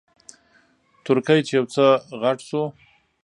تورکى 1.03 1.35
چې 1.47 1.53
يو 1.59 1.65
څه 1.73 1.85
غټ 2.21 2.39
سو. 2.49 2.61